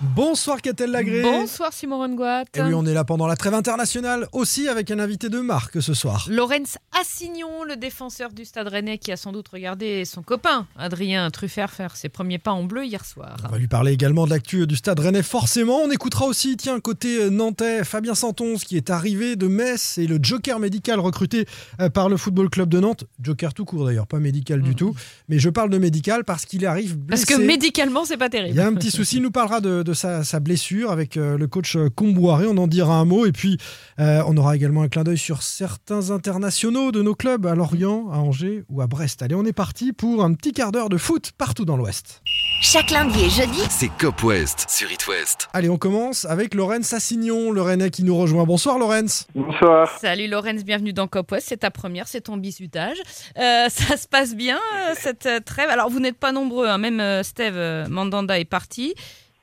Bonsoir 0.00 0.62
Catel 0.62 0.92
Lagré. 0.92 1.22
Bonsoir 1.22 1.72
Simon 1.72 1.98
Rongoat. 1.98 2.44
Et 2.54 2.62
oui, 2.62 2.72
on 2.72 2.86
est 2.86 2.94
là 2.94 3.02
pendant 3.02 3.26
la 3.26 3.34
trêve 3.34 3.54
internationale, 3.54 4.28
aussi 4.32 4.68
avec 4.68 4.92
un 4.92 5.00
invité 5.00 5.28
de 5.28 5.40
marque 5.40 5.82
ce 5.82 5.92
soir. 5.92 6.28
Lorenz 6.30 6.78
Assignon, 7.00 7.64
le 7.64 7.74
défenseur 7.76 8.32
du 8.32 8.44
Stade 8.44 8.68
Rennais, 8.68 8.98
qui 8.98 9.10
a 9.10 9.16
sans 9.16 9.32
doute 9.32 9.48
regardé 9.48 10.04
son 10.04 10.22
copain 10.22 10.68
Adrien 10.76 11.28
Truffert 11.32 11.70
faire 11.72 11.96
ses 11.96 12.08
premiers 12.08 12.38
pas 12.38 12.52
en 12.52 12.62
bleu 12.62 12.84
hier 12.84 13.04
soir. 13.04 13.36
On 13.44 13.48
va 13.50 13.58
lui 13.58 13.66
parler 13.66 13.90
également 13.92 14.24
de 14.24 14.30
l'actu 14.30 14.68
du 14.68 14.76
Stade 14.76 15.00
Rennais, 15.00 15.24
forcément. 15.24 15.80
On 15.82 15.90
écoutera 15.90 16.26
aussi, 16.26 16.56
tiens, 16.56 16.78
côté 16.78 17.28
nantais, 17.30 17.82
Fabien 17.82 18.14
Santonce 18.14 18.62
qui 18.62 18.76
est 18.76 18.90
arrivé 18.90 19.34
de 19.34 19.48
Metz 19.48 19.98
et 19.98 20.06
le 20.06 20.20
joker 20.22 20.60
médical 20.60 21.00
recruté 21.00 21.46
euh, 21.80 21.88
par 21.90 22.08
le 22.08 22.16
Football 22.16 22.50
Club 22.50 22.68
de 22.68 22.78
Nantes. 22.78 23.02
Joker 23.20 23.52
tout 23.52 23.64
court 23.64 23.86
d'ailleurs, 23.86 24.06
pas 24.06 24.20
médical 24.20 24.62
du 24.62 24.70
Mhm. 24.70 24.74
tout. 24.76 24.94
Mais 25.28 25.40
je 25.40 25.50
parle 25.50 25.70
de 25.70 25.78
médical 25.78 26.22
parce 26.24 26.44
qu'il 26.44 26.64
arrive 26.66 26.96
Parce 27.08 27.24
que 27.24 27.34
médicalement, 27.34 28.04
c'est 28.04 28.16
pas 28.16 28.26
Il 28.26 28.30
terrible. 28.30 28.56
y 28.56 28.60
a 28.60 28.66
un 28.68 28.74
petit 28.74 28.92
souci, 28.92 29.16
il 29.16 29.22
nous 29.22 29.32
parlera 29.32 29.60
de, 29.60 29.82
de 29.82 29.87
sa, 29.92 30.24
sa 30.24 30.40
blessure 30.40 30.90
avec 30.90 31.16
euh, 31.16 31.36
le 31.36 31.46
coach 31.46 31.76
euh, 31.76 31.88
Comboiré, 31.88 32.46
on 32.46 32.56
en 32.56 32.66
dira 32.66 32.94
un 32.94 33.04
mot. 33.04 33.26
Et 33.26 33.32
puis, 33.32 33.58
euh, 33.98 34.22
on 34.26 34.36
aura 34.36 34.56
également 34.56 34.82
un 34.82 34.88
clin 34.88 35.04
d'œil 35.04 35.18
sur 35.18 35.42
certains 35.42 36.10
internationaux 36.10 36.92
de 36.92 37.02
nos 37.02 37.14
clubs 37.14 37.46
à 37.46 37.54
Lorient, 37.54 38.10
à 38.10 38.18
Angers 38.18 38.64
ou 38.68 38.80
à 38.80 38.86
Brest. 38.86 39.22
Allez, 39.22 39.34
on 39.34 39.44
est 39.44 39.52
parti 39.52 39.92
pour 39.92 40.24
un 40.24 40.34
petit 40.34 40.52
quart 40.52 40.72
d'heure 40.72 40.88
de 40.88 40.96
foot 40.96 41.32
partout 41.36 41.64
dans 41.64 41.76
l'Ouest. 41.76 42.22
Chaque 42.60 42.90
lundi 42.90 43.24
et 43.24 43.30
jeudi, 43.30 43.60
C'est 43.70 43.90
Cop 43.98 44.22
West 44.24 44.66
sur 44.68 44.90
It 44.90 45.06
West. 45.06 45.48
Allez, 45.52 45.68
on 45.68 45.78
commence 45.78 46.24
avec 46.24 46.54
Lorenz 46.54 46.92
Assignon, 46.92 47.52
le 47.52 47.62
Rennais 47.62 47.90
qui 47.90 48.02
nous 48.02 48.16
rejoint. 48.16 48.44
Bonsoir 48.44 48.78
Lorenz. 48.78 49.26
Bonsoir. 49.34 49.88
Salut 50.00 50.28
Lorenz, 50.28 50.64
bienvenue 50.64 50.92
dans 50.92 51.06
Cop 51.06 51.30
West. 51.32 51.46
C'est 51.48 51.58
ta 51.58 51.70
première, 51.70 52.08
c'est 52.08 52.22
ton 52.22 52.36
bisutage. 52.36 52.98
Euh, 53.38 53.68
ça 53.68 53.96
se 53.96 54.08
passe 54.08 54.34
bien, 54.34 54.58
cette 54.94 55.28
trêve? 55.44 55.70
Alors, 55.70 55.88
vous 55.88 56.00
n'êtes 56.00 56.18
pas 56.18 56.32
nombreux, 56.32 56.66
hein. 56.66 56.78
même 56.78 57.00
euh, 57.00 57.22
Steve 57.22 57.56
Mandanda 57.88 58.38
est 58.38 58.44
parti. 58.44 58.94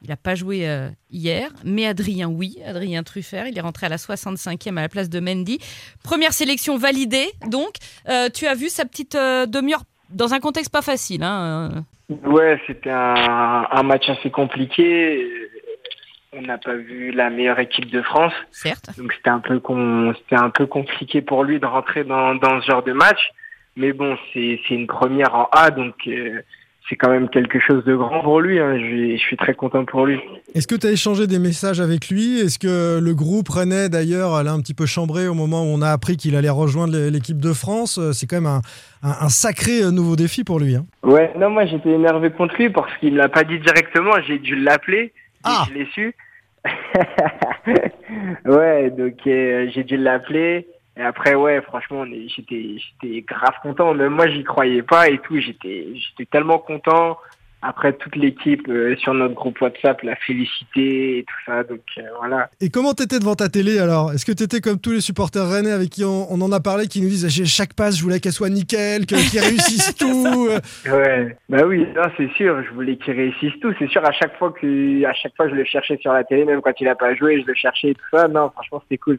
Il 0.06 0.10
n'a 0.10 0.18
pas 0.18 0.36
joué 0.36 0.70
euh, 0.70 0.88
hier, 1.10 1.50
mais 1.64 1.88
Adrien, 1.88 2.28
oui. 2.28 2.60
Adrien 2.64 3.02
Truffert, 3.02 3.48
il 3.48 3.58
est 3.58 3.62
rentré 3.62 3.88
à 3.88 3.90
la 3.90 3.96
65e 3.96 4.78
à 4.78 4.82
la 4.84 4.88
place 4.88 5.10
de 5.10 5.20
Mendy. 5.20 5.58
Première 6.04 6.32
sélection 6.32 6.78
validée, 6.78 7.32
donc. 7.48 7.78
Euh, 8.08 8.30
tu 8.30 8.46
as 8.46 8.54
vu 8.54 8.70
sa 8.70 8.86
petite 8.86 9.16
euh, 9.16 9.48
demi-heure 9.48 9.82
dans 10.12 10.36
un 10.36 10.40
contexte 10.40 10.72
pas 10.72 10.84
facile. 10.84 11.24
Hein, 11.24 11.72
euh. 12.12 12.30
Ouais, 12.30 12.62
c'était 12.68 12.92
un, 12.92 13.66
un 13.72 13.82
match 13.82 14.08
assez 14.08 14.30
compliqué. 14.30 15.28
On 16.34 16.44
n'a 16.44 16.60
pas 16.60 16.76
vu 16.76 17.12
la 17.12 17.32
meilleure 17.32 17.60
équipe 17.60 17.90
de 17.90 18.04
France, 18.04 18.34
certes. 18.52 18.92
donc 19.00 19.12
c'était 19.14 19.32
un 19.32 19.40
peu 19.40 19.60
con, 19.60 20.14
c'était 20.20 20.40
un 20.40 20.52
peu 20.52 20.68
compliqué 20.68 21.24
pour 21.24 21.44
lui 21.44 21.60
de 21.60 21.66
rentrer 21.66 22.04
dans, 22.04 22.36
dans 22.36 22.62
ce 22.62 22.68
genre 22.68 22.84
de 22.84 22.94
match. 22.94 23.32
Mais 23.76 23.92
bon, 23.92 24.16
c'est 24.34 24.60
une 24.70 24.86
première 24.86 25.34
en 25.34 25.50
A, 25.52 25.72
donc 25.72 26.08
c'est 26.90 26.96
quand 26.96 27.10
même 27.10 27.30
quelque 27.30 27.60
chose 27.60 27.84
de 27.86 27.96
grand 27.96 28.22
pour 28.22 28.42
lui. 28.42 28.60
hein. 28.60 28.78
Je, 28.78 29.14
je 29.16 29.22
suis 29.22 29.38
très 29.38 29.54
content 29.56 29.86
pour 29.86 30.06
lui. 30.06 30.20
Est-ce 30.54 30.68
que 30.68 30.76
tu 30.76 30.86
as 30.88 30.92
échangé 30.92 31.26
des 31.28 31.40
messages 31.40 31.82
avec 31.82 32.10
lui? 32.10 32.40
Est-ce 32.40 32.60
que 32.60 33.00
le 33.00 33.14
groupe 33.16 33.50
Rennais, 33.50 33.90
d'ailleurs, 33.90 34.44
l'a 34.44 34.52
un 34.52 34.60
petit 34.62 34.74
peu 34.76 34.86
chambré 34.86 35.28
au 35.28 35.34
moment 35.34 35.64
où 35.64 35.68
on 35.68 35.82
a 35.82 35.90
appris 35.90 36.16
qu'il 36.18 36.36
allait 36.36 36.50
rejoindre 36.50 36.98
l'équipe 37.10 37.40
de 37.40 37.54
France? 37.54 37.98
Euh, 37.98 38.12
C'est 38.14 38.28
quand 38.28 38.38
même 38.38 38.46
un, 38.46 38.62
un- 39.04 39.26
un 39.26 39.30
sacré 39.30 39.82
euh, 39.84 39.92
nouveau 39.92 40.16
défi 40.16 40.44
pour 40.44 40.60
lui. 40.60 40.76
hein. 40.76 40.86
Ouais, 41.04 41.32
non, 41.40 41.50
moi 41.50 41.66
j'étais 41.66 41.90
énervé 41.92 42.30
contre 42.32 42.56
lui 42.58 42.70
parce 42.70 42.96
qu'il 42.98 43.14
ne 43.14 43.18
l'a 43.18 43.30
pas 43.30 43.44
dit 43.44 43.60
directement. 43.60 44.14
J'ai 44.28 44.38
dû 44.40 44.56
l'appeler. 44.56 45.00
et 45.08 45.12
Ah. 45.44 45.66
Je 45.70 45.74
l'ai 45.74 45.88
su. 45.94 46.14
ouais, 48.46 48.90
donc 48.92 49.16
euh, 49.28 49.68
j'ai 49.74 49.84
dû 49.84 49.98
l'appeler. 49.98 50.68
Et 50.98 51.02
après, 51.02 51.36
ouais, 51.36 51.62
franchement, 51.62 52.06
j'étais, 52.06 52.78
j'étais 52.78 53.22
grave 53.22 53.56
content. 53.62 53.94
Même 53.94 54.14
moi, 54.14 54.30
j'y 54.30 54.44
croyais 54.44 54.82
pas 54.82 55.10
et 55.10 55.18
tout. 55.20 55.40
J'étais, 55.40 55.88
j'étais 55.94 56.26
tellement 56.32 56.60
content. 56.60 57.18
Après, 57.62 57.94
toute 57.94 58.16
l'équipe 58.16 58.68
euh, 58.70 58.96
sur 58.98 59.16
notre 59.16 59.34
groupe 59.34 59.60
WhatsApp 59.60 60.00
l'a 60.04 60.16
félicité 60.18 61.18
et 61.18 61.24
tout 61.24 61.36
ça. 61.48 61.64
Donc 61.64 61.82
euh, 61.98 62.02
voilà. 62.20 62.48
Et 62.62 62.70
comment 62.70 62.94
t'étais 62.94 63.18
devant 63.18 63.34
ta 63.34 63.50
télé 63.50 63.80
alors? 63.80 64.14
Est-ce 64.14 64.24
que 64.24 64.32
t'étais 64.32 64.62
comme 64.62 64.80
tous 64.80 64.92
les 64.92 65.02
supporters 65.02 65.50
rennais 65.50 65.72
avec 65.72 65.90
qui 65.90 66.04
on, 66.04 66.32
on 66.32 66.40
en 66.42 66.52
a 66.52 66.60
parlé, 66.60 66.86
qui 66.88 67.02
nous 67.02 67.10
disent 67.10 67.28
J'ai- 67.28 67.46
chaque 67.46 67.74
passe, 67.74 67.98
je 67.98 68.04
voulais 68.04 68.20
qu'elle 68.20 68.34
soit 68.34 68.50
nickel, 68.52 69.08
qu'ils 69.08 69.18
réussissent 69.40 69.96
tout 70.00 70.48
euh? 70.52 70.60
Ouais, 70.86 71.36
bah 71.50 71.64
oui, 71.66 71.88
c'est 72.18 72.32
sûr. 72.34 72.62
Je 72.64 72.70
voulais 72.72 72.98
qu'il 72.98 73.14
réussisse 73.16 73.54
tout. 73.62 73.74
C'est 73.80 73.90
sûr. 73.90 74.06
À 74.06 74.12
chaque 74.12 74.38
fois 74.38 74.52
que, 74.52 75.04
à 75.04 75.14
chaque 75.14 75.36
fois, 75.36 75.50
je 75.50 75.56
le 75.56 75.66
cherchais 75.66 75.98
sur 75.98 76.14
la 76.14 76.24
télé, 76.24 76.46
même 76.46 76.62
quand 76.62 76.80
il 76.80 76.88
a 76.88 76.96
pas 76.96 77.16
joué, 77.16 77.42
je 77.42 77.48
le 77.48 77.56
cherchais 77.56 77.90
et 77.90 77.96
tout 77.96 78.06
ça. 78.14 78.28
Non, 78.28 78.52
franchement, 78.52 78.80
c'était 78.84 79.00
cool. 79.00 79.18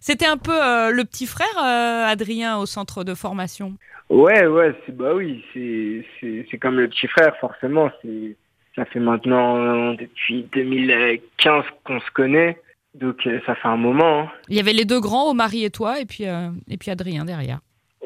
C'était 0.00 0.26
un 0.26 0.36
peu 0.38 0.52
euh, 0.52 0.90
le 0.90 1.04
petit 1.04 1.26
frère, 1.26 1.46
euh, 1.58 2.06
Adrien, 2.06 2.58
au 2.58 2.66
centre 2.66 3.04
de 3.04 3.14
formation. 3.14 3.74
Ouais, 4.08 4.46
ouais, 4.46 4.74
bah 4.90 5.14
oui, 5.14 5.44
c'est 5.52 6.58
comme 6.58 6.76
le 6.78 6.88
petit 6.88 7.08
frère, 7.08 7.36
forcément. 7.40 7.90
Ça 8.76 8.84
fait 8.84 9.00
maintenant 9.00 9.94
depuis 9.94 10.46
2015 10.52 11.64
qu'on 11.84 11.98
se 12.00 12.10
connaît, 12.12 12.60
donc 12.94 13.26
euh, 13.26 13.40
ça 13.46 13.54
fait 13.54 13.68
un 13.68 13.76
moment. 13.76 14.20
hein. 14.20 14.30
Il 14.48 14.56
y 14.56 14.60
avait 14.60 14.72
les 14.74 14.84
deux 14.84 15.00
grands, 15.00 15.30
Omari 15.30 15.64
et 15.64 15.70
toi, 15.70 15.98
et 16.00 16.04
puis, 16.06 16.26
euh, 16.26 16.50
et 16.68 16.76
puis 16.76 16.90
Adrien 16.90 17.24
derrière. 17.24 17.58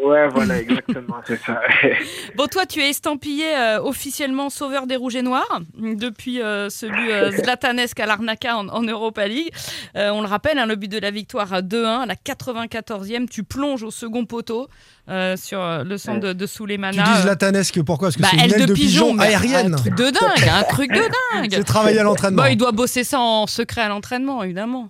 Ouais, 0.02 0.28
voilà, 0.28 0.58
exactement, 0.60 1.16
c'est 1.26 1.38
ça. 1.40 1.60
Bon, 2.36 2.46
toi, 2.46 2.64
tu 2.66 2.80
es 2.80 2.88
estampillé 2.88 3.44
euh, 3.56 3.80
officiellement 3.82 4.48
sauveur 4.48 4.86
des 4.86 4.96
Rouges 4.96 5.16
et 5.16 5.22
Noirs 5.22 5.60
depuis 5.78 6.40
euh, 6.40 6.70
ce 6.70 6.86
but 6.86 7.10
euh, 7.10 7.30
zlatanesque 7.42 8.00
à 8.00 8.06
l'Arnaca 8.06 8.56
en, 8.56 8.68
en 8.68 8.82
Europa 8.82 9.26
League. 9.28 9.50
Euh, 9.96 10.10
on 10.10 10.20
le 10.22 10.26
rappelle, 10.26 10.58
hein, 10.58 10.66
le 10.66 10.76
but 10.76 10.88
de 10.88 10.98
la 10.98 11.10
victoire 11.10 11.52
à 11.52 11.60
2-1, 11.60 12.02
à 12.02 12.06
la 12.06 12.14
94e, 12.14 13.28
tu 13.28 13.42
plonges 13.44 13.82
au 13.82 13.90
second 13.90 14.24
poteau 14.24 14.68
euh, 15.08 15.36
sur 15.36 15.60
euh, 15.60 15.84
le 15.84 15.98
centre 15.98 16.20
de, 16.20 16.32
de 16.32 16.46
Tu 16.46 16.52
Souleymana. 16.52 17.02
dis 17.02 17.22
Zlatanesque, 17.22 17.82
pourquoi? 17.82 18.08
Parce 18.08 18.16
que 18.16 18.22
Bah, 18.22 18.28
c'est 18.30 18.46
une 18.46 18.54
aile 18.54 18.66
de 18.66 18.72
pigeon, 18.72 19.12
mais 19.12 19.24
aérienne. 19.26 19.74
Un 19.74 19.76
truc 19.76 19.94
de 19.96 20.04
dingue, 20.04 20.48
un 20.50 20.62
truc 20.62 20.90
de 20.92 21.00
dingue. 21.34 21.50
C'est 21.56 21.64
travaillé 21.64 21.98
à 21.98 22.04
l'entraînement. 22.04 22.42
Bon, 22.44 22.48
il 22.48 22.56
doit 22.56 22.72
bosser 22.72 23.04
ça 23.04 23.20
en 23.20 23.46
secret 23.46 23.82
à 23.82 23.88
l'entraînement, 23.88 24.42
évidemment. 24.42 24.88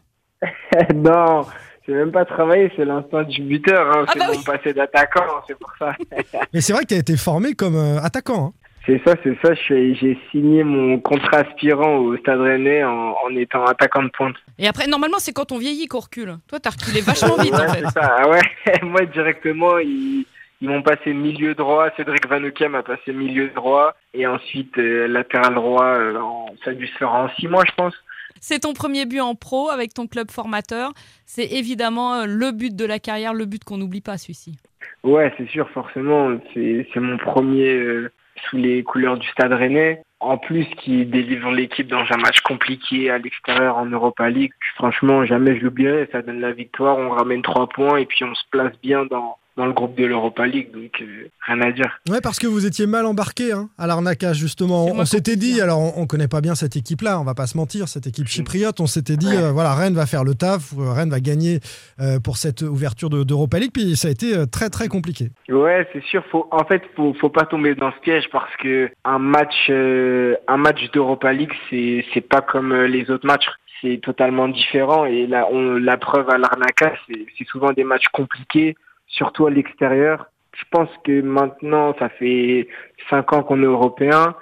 non, 0.94 1.46
c'est 1.90 1.96
même 1.96 2.12
pas 2.12 2.24
travailler, 2.24 2.70
c'est 2.76 2.84
l'instinct 2.84 3.24
du 3.24 3.42
buteur. 3.42 3.86
Hein. 3.90 4.04
Ah 4.06 4.10
c'est 4.12 4.18
bah 4.20 4.26
mon 4.28 4.38
oui. 4.38 4.44
passé 4.44 4.72
d'attaquant, 4.72 5.24
c'est 5.48 5.58
pour 5.58 5.72
ça. 5.78 5.94
Mais 6.54 6.60
c'est 6.60 6.72
vrai 6.72 6.82
que 6.84 6.88
tu 6.88 6.94
as 6.94 6.98
été 6.98 7.16
formé 7.16 7.54
comme 7.54 7.74
euh, 7.76 7.98
attaquant. 8.00 8.46
hein. 8.46 8.52
C'est 8.86 9.02
ça, 9.04 9.14
c'est 9.22 9.36
ça. 9.42 9.52
J'ai 9.68 10.18
signé 10.30 10.62
mon 10.64 10.98
contrat 11.00 11.38
aspirant 11.38 11.96
au 11.96 12.16
Stade 12.16 12.40
Rennais 12.40 12.82
en, 12.84 13.14
en 13.24 13.36
étant 13.36 13.64
attaquant 13.64 14.02
de 14.04 14.08
pointe. 14.08 14.36
Et 14.58 14.66
après, 14.68 14.86
normalement, 14.86 15.18
c'est 15.18 15.32
quand 15.32 15.52
on 15.52 15.58
vieillit 15.58 15.86
qu'on 15.86 15.98
recule. 15.98 16.36
Toi, 16.48 16.60
t'as 16.60 16.70
reculé 16.70 17.00
vachement 17.02 17.36
vite, 17.42 17.52
Ouais, 17.52 17.66
en 17.68 17.72
fait. 17.74 17.84
ça. 17.90 18.16
Ah 18.20 18.28
ouais, 18.28 18.40
moi 18.82 19.04
directement, 19.04 19.78
ils, 19.78 20.24
ils 20.62 20.68
m'ont 20.68 20.82
passé 20.82 21.12
milieu 21.12 21.54
droit. 21.54 21.88
Cédric 21.96 22.26
Vanoukia 22.26 22.68
m'a 22.70 22.82
passé 22.82 23.12
milieu 23.12 23.48
droit. 23.48 23.94
Et 24.14 24.26
ensuite, 24.26 24.76
euh, 24.78 25.06
latéral 25.08 25.54
droit, 25.54 25.84
euh, 25.84 26.16
en- 26.18 26.46
ça 26.64 26.70
a 26.70 26.74
dû 26.74 26.86
se 26.86 26.96
faire 26.96 27.12
en 27.12 27.28
six 27.38 27.48
mois, 27.48 27.64
je 27.66 27.72
pense. 27.76 27.94
C'est 28.40 28.60
ton 28.60 28.72
premier 28.72 29.06
but 29.06 29.20
en 29.20 29.34
pro 29.34 29.68
avec 29.68 29.94
ton 29.94 30.06
club 30.06 30.30
formateur. 30.30 30.92
C'est 31.26 31.46
évidemment 31.46 32.14
euh, 32.14 32.24
le 32.26 32.52
but 32.52 32.74
de 32.74 32.84
la 32.84 32.98
carrière, 32.98 33.34
le 33.34 33.44
but 33.44 33.62
qu'on 33.64 33.76
n'oublie 33.76 34.00
pas, 34.00 34.18
celui-ci. 34.18 34.58
Ouais, 35.02 35.32
c'est 35.36 35.48
sûr, 35.48 35.68
forcément. 35.70 36.38
C'est 36.54 36.96
mon 36.96 37.18
premier 37.18 37.74
euh, 37.74 38.10
sous 38.48 38.56
les 38.56 38.82
couleurs 38.82 39.18
du 39.18 39.28
Stade 39.28 39.52
Rennais. 39.52 40.02
En 40.20 40.36
plus, 40.36 40.66
qui 40.76 41.06
délivre 41.06 41.50
l'équipe 41.50 41.88
dans 41.88 42.04
un 42.10 42.18
match 42.18 42.40
compliqué 42.40 43.10
à 43.10 43.16
l'extérieur 43.16 43.78
en 43.78 43.86
Europa 43.86 44.28
League. 44.28 44.52
Franchement, 44.74 45.24
jamais 45.24 45.58
je 45.58 45.64
l'oublierai. 45.64 46.08
Ça 46.12 46.20
donne 46.20 46.40
la 46.40 46.52
victoire, 46.52 46.98
on 46.98 47.10
ramène 47.10 47.40
trois 47.40 47.68
points 47.68 47.96
et 47.96 48.04
puis 48.04 48.24
on 48.24 48.34
se 48.34 48.42
place 48.50 48.72
bien 48.82 49.06
dans, 49.06 49.38
dans 49.60 49.66
le 49.66 49.72
groupe 49.74 49.94
de 49.94 50.06
l'Europa 50.06 50.46
League. 50.46 50.72
Donc, 50.72 51.02
euh, 51.02 51.28
rien 51.46 51.60
à 51.60 51.70
dire. 51.70 52.00
Ouais, 52.08 52.20
parce 52.22 52.38
que 52.38 52.46
vous 52.46 52.64
étiez 52.64 52.86
mal 52.86 53.04
embarqué 53.04 53.52
hein, 53.52 53.68
à 53.76 53.86
l'Arnaca, 53.86 54.32
justement. 54.32 54.86
C'est 54.86 55.00
On, 55.00 55.04
s'était 55.04 55.36
dit, 55.36 55.60
hein. 55.60 55.64
alors 55.64 55.80
on, 55.80 56.02
on 56.02 56.06
connaît 56.06 56.28
pas 56.28 56.40
bien 56.40 56.54
cette 56.54 56.76
équipe-là, 56.76 57.20
on 57.20 57.24
va 57.24 57.34
pas 57.34 57.46
se 57.46 57.58
mentir, 57.58 57.86
cette 57.88 58.06
équipe 58.06 58.26
chypriote. 58.26 58.80
On 58.80 58.86
s'était 58.86 59.18
dit, 59.18 59.34
euh, 59.36 59.52
voilà, 59.52 59.74
Rennes 59.74 59.94
va 59.94 60.06
faire 60.06 60.24
le 60.24 60.34
taf, 60.34 60.72
euh, 60.78 60.92
Rennes 60.92 61.10
va 61.10 61.20
gagner 61.20 61.60
euh, 62.00 62.18
pour 62.20 62.38
cette 62.38 62.62
ouverture 62.62 63.10
de- 63.10 63.22
d'Europa 63.22 63.58
League, 63.58 63.72
puis 63.74 63.96
ça 63.96 64.08
a 64.08 64.10
été 64.10 64.32
très 64.50 64.70
très 64.70 64.88
compliqué. 64.88 65.30
Ouais, 65.50 65.86
c'est 65.92 66.02
sûr. 66.04 66.24
Faut, 66.30 66.48
en 66.50 66.64
fait, 66.64 66.82
faut, 66.96 67.12
faut 67.20 67.28
pas 67.28 67.44
tomber 67.44 67.74
dans 67.74 67.92
ce 67.92 67.98
piège 68.00 68.24
parce 68.32 68.54
que 68.56 68.90
un 69.04 69.18
match, 69.18 69.66
euh, 69.68 70.36
un 70.48 70.56
match 70.56 70.90
d'Europa 70.92 71.32
League, 71.34 71.52
c'est, 71.68 72.20
pas 72.22 72.40
comme 72.40 72.74
les 72.84 73.10
autres 73.10 73.26
matchs. 73.26 73.46
C'est 73.82 74.00
totalement 74.02 74.48
différent. 74.48 75.04
Et 75.04 75.26
là, 75.26 75.46
on, 75.50 75.76
la 75.76 75.96
preuve 75.96 76.28
à 76.30 76.38
l'Arnaca, 76.38 76.92
c'est, 77.06 77.26
c'est 77.36 77.46
souvent 77.46 77.72
des 77.72 77.84
matchs 77.84 78.08
compliqués, 78.12 78.76
surtout 79.10 79.46
à 79.46 79.50
l'extérieur. 79.50 80.26
Je 80.56 80.64
pense 80.70 80.90
que 81.04 81.20
maintenant, 81.20 81.94
ça 81.98 82.08
fait 82.08 82.68
cinq 83.08 83.32
ans 83.32 83.42
qu'on 83.42 83.62
est 83.62 83.66
européen 83.66 84.34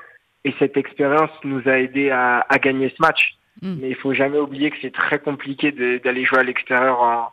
et 0.44 0.54
cette 0.58 0.76
expérience 0.76 1.30
nous 1.44 1.62
a 1.66 1.78
aidé 1.78 2.10
à, 2.10 2.46
à 2.48 2.58
gagner 2.58 2.88
ce 2.90 3.02
match. 3.02 3.36
Mm. 3.62 3.76
Mais 3.80 3.88
il 3.90 3.96
faut 3.96 4.14
jamais 4.14 4.38
oublier 4.38 4.70
que 4.70 4.76
c'est 4.80 4.92
très 4.92 5.18
compliqué 5.18 5.72
d'aller 5.72 6.24
jouer 6.24 6.38
à 6.38 6.44
l'extérieur 6.44 7.00
en, 7.02 7.28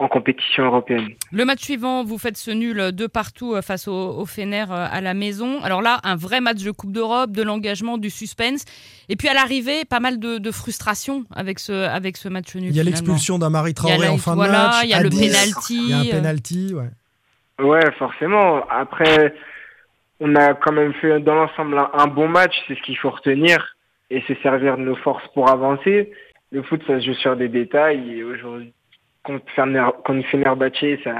en 0.00 0.08
compétition 0.08 0.64
européenne. 0.64 1.10
Le 1.30 1.44
match 1.44 1.60
suivant, 1.60 2.02
vous 2.04 2.16
faites 2.16 2.38
ce 2.38 2.50
nul 2.50 2.90
de 2.92 3.06
partout 3.06 3.54
euh, 3.54 3.60
face 3.60 3.86
au, 3.86 3.92
au 3.92 4.24
Fener 4.24 4.64
euh, 4.70 4.86
à 4.90 5.00
la 5.02 5.12
maison. 5.12 5.62
Alors 5.62 5.82
là, 5.82 6.00
un 6.04 6.16
vrai 6.16 6.40
match 6.40 6.62
de 6.62 6.70
Coupe 6.70 6.92
d'Europe, 6.92 7.32
de 7.32 7.42
l'engagement, 7.42 7.98
du 7.98 8.08
suspense. 8.08 8.64
Et 9.10 9.16
puis 9.16 9.28
à 9.28 9.34
l'arrivée, 9.34 9.84
pas 9.84 10.00
mal 10.00 10.18
de, 10.18 10.38
de, 10.38 10.50
frustration 10.50 11.24
avec 11.34 11.58
ce, 11.58 11.72
avec 11.72 12.16
ce 12.16 12.30
match 12.30 12.54
nul. 12.56 12.70
Il 12.70 12.76
y 12.76 12.80
a 12.80 12.82
l'expulsion 12.82 13.38
d'Amari 13.38 13.74
Traoré 13.74 14.08
en 14.08 14.16
fin 14.16 14.34
de 14.34 14.40
match. 14.40 14.76
Il 14.84 14.88
y 14.88 14.94
a 14.94 15.02
le 15.02 15.10
penalty. 15.10 15.76
Il 15.76 15.90
y 15.90 15.92
a 15.92 15.98
un 15.98 16.18
penalty, 16.18 16.74
ouais. 16.74 17.64
Ouais, 17.64 17.92
forcément. 17.98 18.66
Après, 18.70 19.34
on 20.18 20.34
a 20.34 20.54
quand 20.54 20.72
même 20.72 20.94
fait 20.94 21.20
dans 21.20 21.34
l'ensemble 21.34 21.76
un, 21.78 21.90
un 21.92 22.06
bon 22.06 22.26
match, 22.26 22.54
c'est 22.66 22.74
ce 22.74 22.82
qu'il 22.82 22.96
faut 22.96 23.10
retenir 23.10 23.76
et 24.08 24.22
se 24.22 24.34
servir 24.42 24.78
de 24.78 24.82
nos 24.82 24.96
forces 24.96 25.28
pour 25.34 25.50
avancer. 25.50 26.10
Le 26.52 26.62
foot, 26.62 26.80
ça 26.86 26.98
se 27.00 27.04
joue 27.04 27.14
sur 27.14 27.36
des 27.36 27.48
détails 27.48 28.16
et 28.16 28.24
aujourd'hui, 28.24 28.72
contre, 29.38 30.26
Fenerbahce, 30.26 31.02
ça, 31.04 31.14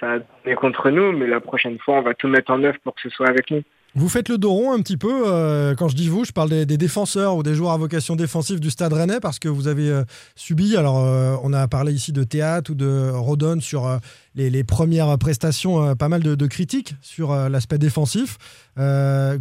ça 0.00 0.18
est 0.44 0.54
contre 0.54 0.90
nous, 0.90 1.12
mais 1.12 1.26
la 1.26 1.40
prochaine 1.40 1.78
fois, 1.78 1.98
on 1.98 2.02
va 2.02 2.14
tout 2.14 2.28
mettre 2.28 2.52
en 2.52 2.62
œuvre 2.62 2.78
pour 2.84 2.94
que 2.94 3.02
ce 3.02 3.08
soit 3.10 3.28
avec 3.28 3.50
nous. 3.50 3.62
Vous 3.96 4.08
faites 4.08 4.28
le 4.28 4.38
dos 4.38 4.50
rond 4.50 4.72
un 4.72 4.80
petit 4.80 4.96
peu. 4.96 5.22
Euh, 5.26 5.76
quand 5.76 5.86
je 5.86 5.94
dis 5.94 6.08
vous, 6.08 6.24
je 6.24 6.32
parle 6.32 6.50
des, 6.50 6.66
des, 6.66 6.76
défenseurs 6.76 7.36
ou 7.36 7.44
des 7.44 7.54
joueurs 7.54 7.70
à 7.70 7.76
vocation 7.76 8.16
défensive 8.16 8.58
du 8.58 8.70
Stade 8.70 8.92
Rennais 8.92 9.20
parce 9.20 9.38
que 9.38 9.48
vous 9.48 9.68
avez 9.68 9.88
euh, 9.88 10.02
subi. 10.34 10.76
Alors, 10.76 10.98
euh, 10.98 11.36
on 11.44 11.52
a 11.52 11.68
parlé 11.68 11.92
ici 11.92 12.12
de 12.12 12.24
théâtre 12.24 12.72
ou 12.72 12.74
de 12.74 13.10
Rodon 13.14 13.60
sur 13.60 13.86
euh, 13.86 13.98
les, 14.34 14.50
les, 14.50 14.64
premières 14.64 15.16
prestations, 15.16 15.80
euh, 15.80 15.94
pas 15.94 16.08
mal 16.08 16.24
de, 16.24 16.34
de 16.34 16.46
critiques 16.48 16.96
sur 17.02 17.32
l'aspect 17.48 17.78
défensif. 17.78 18.36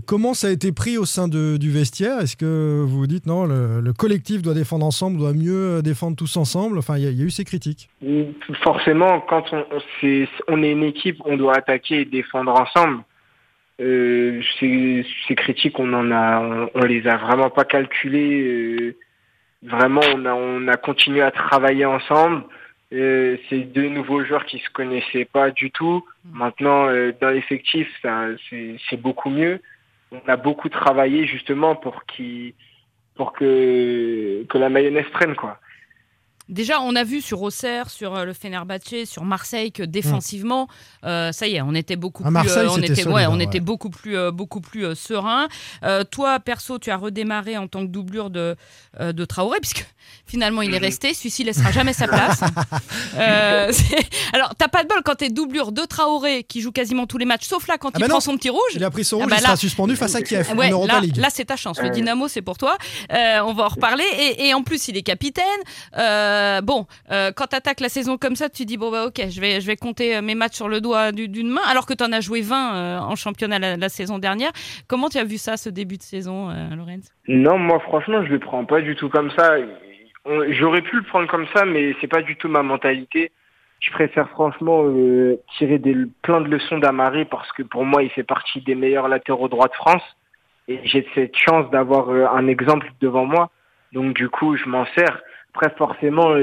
comment 0.05 0.35
ça 0.35 0.47
a 0.47 0.51
été 0.51 0.71
pris 0.71 1.00
au 1.00 1.05
sein 1.05 1.27
de, 1.27 1.57
du 1.57 1.71
vestiaire? 1.71 2.19
Est-ce 2.19 2.38
que 2.38 2.83
vous 2.85 3.00
vous 3.00 3.07
dites 3.07 3.25
non, 3.25 3.45
le, 3.45 3.81
le, 3.81 3.94
collectif 3.94 4.44
doit 4.44 4.53
défendre 4.53 4.85
ensemble, 4.85 5.17
doit 5.17 5.33
mieux 5.33 5.81
défendre 5.81 6.15
tous 6.15 6.38
ensemble? 6.38 6.77
Enfin, 6.77 7.00
il 7.00 7.05
y, 7.05 7.11
y, 7.11 7.21
a 7.21 7.25
eu 7.25 7.31
ces 7.31 7.44
critiques. 7.44 7.89
Forcément, 8.63 9.19
quand 9.21 9.45
on, 9.51 9.65
on, 9.71 10.25
on 10.47 10.61
est 10.63 10.71
une 10.71 10.83
équipe, 10.83 11.17
on 11.25 11.38
doit 11.38 11.57
attaquer 11.57 12.01
et 12.01 12.05
défendre 12.05 12.51
ensemble. 12.51 13.03
Euh, 13.81 14.42
ces, 14.60 15.06
ces, 15.28 15.36
critiques, 15.36 15.80
on 15.80 15.94
en 15.94 16.12
a, 16.12 16.40
on, 16.40 16.70
on, 16.75 16.86
les 16.86 17.08
a 17.08 17.18
vraiment 17.18 17.50
pas 17.50 17.66
calculées. 17.66 18.42
Euh, 18.42 18.96
vraiment, 19.64 20.02
on 20.14 20.25
a, 20.25 20.34
on 20.34 20.68
a 20.68 20.78
continué 20.78 21.22
à 21.22 21.31
travailler 21.31 21.86
ensemble. 21.86 22.44
Euh, 22.94 23.38
c'est 23.50 23.62
deux 23.62 23.90
nouveaux 23.90 24.24
joueurs 24.24 24.46
qui 24.46 24.60
se 24.60 24.70
connaissaient 24.70 25.25
pas 25.25 25.50
du 25.50 25.72
tout. 25.72 26.06
Maintenant, 26.31 26.88
euh, 26.88 27.12
dans 27.20 27.31
l'effectif, 27.31 27.88
c'est 28.90 29.02
beaucoup 29.02 29.31
mieux. 29.31 29.60
On 30.12 30.22
a 30.28 30.38
beaucoup 30.38 30.70
travaillé 30.70 31.25
justement 31.25 31.75
pour 31.75 32.06
qui, 32.06 32.54
pour 33.16 33.34
que 33.34 34.44
que 34.48 34.58
la 34.60 34.70
mayonnaise 34.70 35.10
prenne 35.12 35.36
quoi. 35.36 35.60
Déjà, 36.50 36.81
on 36.81 36.95
a 36.95 37.06
vu 37.06 37.22
sur 37.22 37.42
Auxerre, 37.42 37.90
sur 37.90 38.16
euh, 38.16 38.25
le 38.25 38.34
Fenerbahçe, 38.34 39.06
sur 39.06 39.24
Marseille 39.24 39.72
que 39.72 39.81
défensivement, 39.81 40.66
mmh. 40.66 41.06
euh, 41.06 41.31
ça 41.31 41.48
y 41.48 41.56
est, 41.56 41.62
on 41.62 41.74
était 41.74 41.95
beaucoup 41.95 42.24
à 42.24 42.25
plus, 42.25 42.34
Marseille, 42.34 42.68
euh, 42.68 42.72
on 42.72 42.81
était, 42.81 42.95
solide, 42.95 43.13
ouais, 43.13 43.25
on 43.28 43.38
ouais. 43.38 43.45
était 43.45 43.62
beaucoup 43.62 43.90
plus, 43.90 44.18
euh, 44.18 44.31
beaucoup 44.31 44.60
plus 44.60 44.86
euh, 44.86 44.95
serein. 44.95 45.48
toi, 46.12 46.40
perso, 46.42 46.80
tu 46.80 46.92
as 46.92 46.98
redémarré 46.98 47.57
en 47.57 47.68
tant 47.68 47.86
que 47.86 47.92
doublure 47.92 48.30
de, 48.30 48.57
euh, 49.00 49.13
de 49.13 49.24
Traoré, 49.24 49.60
puisque 49.62 49.86
finalement 50.25 50.62
il 50.62 50.74
est 50.74 50.80
resté. 50.80 51.13
Celui-ci 51.13 51.45
laissera 51.45 51.72
jamais 51.72 51.94
sa 51.94 52.07
place. 52.07 52.42
alors, 54.34 54.54
t'as 54.57 54.68
pas 54.68 54.84
de 54.84 54.89
bol 54.89 55.01
quand 55.06 55.16
t'es 55.16 55.30
doublure 55.30 55.72
de 55.72 55.84
Traoré 55.84 56.44
qui 56.44 56.62
joue 56.62 56.72
quasiment 56.72 57.07
tous 57.07 57.18
les 57.18 57.25
matchs, 57.25 57.48
sauf 57.48 57.68
là 57.68 57.78
quand 57.78 57.89
ah 57.94 58.00
il 58.00 58.01
bah 58.01 58.10
prend 58.10 58.19
son 58.19 58.36
petit 58.36 58.50
rouge. 58.50 58.60
Il 58.75 58.84
a 58.84 58.92
pris 58.92 59.06
son 59.06 59.18
rouge, 59.18 59.28
ah 59.28 59.30
bah 59.30 59.38
il 59.39 59.44
là, 59.44 59.48
sera 59.48 59.57
suspendu 59.57 59.96
face 59.96 60.16
à 60.16 60.22
Kiev 60.22 60.54
ouais, 60.57 60.68
en 60.68 60.72
Europa 60.72 60.94
là, 60.96 61.00
League. 61.00 61.18
Là, 61.18 61.30
c'est 61.31 61.46
ta 61.46 61.56
chance. 61.56 61.81
Le 61.81 61.89
Dynamo, 61.89 62.28
c'est 62.28 62.42
pour 62.42 62.57
toi. 62.57 62.78
on 63.10 63.54
va 63.54 63.63
en 63.63 63.69
reparler. 63.69 64.06
Et, 64.19 64.48
et, 64.48 64.54
en 64.54 64.62
plus, 64.63 64.89
il 64.89 64.98
est 64.98 65.04
capitaine. 65.04 65.44
Bon, 66.62 66.85
quand 67.09 67.47
t'attaques 67.47 67.80
la 67.80 67.89
saison 67.89 68.18
comme 68.18 68.35
ça, 68.35 68.50
tu 68.50 68.65
dis 68.65 68.77
bon 68.77 68.91
bah 68.91 69.06
ok, 69.06 69.30
je 69.30 69.41
vais 69.41 69.62
je 69.62 69.68
vais 69.68 69.75
compter 69.75 70.21
mes 70.21 70.35
matchs 70.35 70.56
sur 70.56 70.69
le 70.69 70.81
doigt 70.81 71.12
d'une 71.12 71.50
main, 71.50 71.62
alors 71.69 71.85
que 71.85 71.94
tu 71.94 72.03
en 72.03 72.12
as 72.12 72.21
joué 72.21 72.41
20 72.41 72.75
euh, 72.75 73.00
en 73.00 73.15
championnat 73.15 73.77
la, 73.77 73.89
saison 73.89 74.19
dernière. 74.19 74.51
Comment 74.88 75.09
tu 75.09 75.18
as 75.18 75.24
vu 75.24 75.38
ça, 75.38 75.57
ce 75.57 75.69
début 75.69 75.97
de 75.97 76.01
saison, 76.01 76.50
euh, 76.50 76.75
Lorenz? 76.75 77.12
Non, 77.27 77.57
moi 77.57 77.80
franchement, 77.80 78.24
je 78.25 78.30
le 78.30 78.39
prends 78.39 78.65
pas 78.65 78.81
du 78.81 78.95
tout 78.95 79.09
comme 79.09 79.31
ça. 79.31 79.56
J'aurais 80.50 80.81
pu 80.81 80.95
le 80.95 81.03
prendre 81.03 81.27
comme 81.27 81.47
ça, 81.53 81.65
mais 81.65 81.95
c'est 82.00 82.07
pas 82.07 82.21
du 82.21 82.36
tout 82.38 82.47
ma 82.47 82.63
mentalité. 82.63 83.31
Je 83.79 83.91
préfère 83.91 84.29
franchement 84.29 84.83
euh, 84.86 85.41
tirer 85.57 85.79
plein 86.21 86.39
de 86.39 86.47
leçons 86.47 86.77
d'Amari 86.77 87.25
parce 87.25 87.51
que 87.51 87.63
pour 87.63 87.86
moi, 87.86 88.01
il 88.01 88.09
fait 88.09 88.24
partie 88.24 88.62
des 88.62 88.75
meilleurs 88.75 89.09
latéraux 89.09 89.50
droits 89.50 89.68
de 89.68 89.74
France 89.74 90.03
et 90.69 90.79
j'ai 90.86 91.06
cette 91.13 91.36
chance 91.36 91.69
d'avoir 91.71 92.09
euh, 92.09 92.25
un 92.27 92.47
exemple 92.47 92.89
devant 93.01 93.25
moi. 93.25 93.50
Donc 93.91 94.13
du 94.13 94.29
coup, 94.29 94.56
je 94.56 94.65
m'en 94.69 94.86
sers. 94.95 95.21
Après, 95.53 95.69
forcément, 95.77 96.35